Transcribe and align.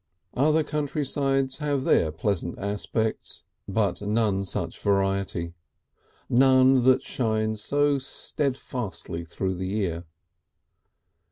Other 0.33 0.63
country 0.63 1.05
sides 1.05 1.59
have 1.59 1.83
their 1.83 2.11
pleasant 2.11 2.57
aspects, 2.57 3.43
but 3.67 4.01
none 4.01 4.45
such 4.45 4.79
variety, 4.79 5.53
none 6.27 6.83
that 6.85 7.03
shine 7.03 7.55
so 7.55 7.99
steadfastly 7.99 9.23
throughout 9.25 9.59
the 9.59 9.67
year. 9.67 10.05